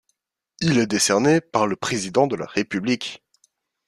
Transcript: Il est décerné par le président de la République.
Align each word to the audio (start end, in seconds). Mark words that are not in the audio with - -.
Il 0.61 0.79
est 0.79 0.87
décerné 0.87 1.41
par 1.41 1.67
le 1.67 1.75
président 1.75 2.25
de 2.25 2.35
la 2.35 2.47
République. 2.47 3.23